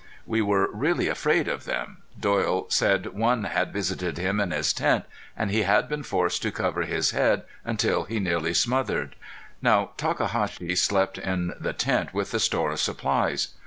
We 0.25 0.41
were 0.41 0.67
really 0.73 1.07
afraid 1.09 1.47
of 1.47 1.65
them. 1.65 1.97
Doyle 2.19 2.65
said 2.69 3.13
one 3.13 3.43
had 3.43 3.71
visited 3.71 4.17
him 4.17 4.39
in 4.39 4.49
his 4.49 4.73
tent 4.73 5.05
and 5.37 5.51
he 5.51 5.61
had 5.61 5.87
been 5.87 6.01
forced 6.01 6.41
to 6.41 6.51
cover 6.51 6.81
his 6.85 7.11
head 7.11 7.43
until 7.63 8.05
he 8.05 8.19
nearly 8.19 8.55
smothered. 8.55 9.15
Now 9.61 9.91
Takahashi 9.97 10.75
slept 10.75 11.19
in 11.19 11.53
the 11.59 11.73
tent 11.73 12.15
with 12.15 12.31
the 12.31 12.39
store 12.39 12.71
of 12.71 12.79
supplies. 12.79 13.49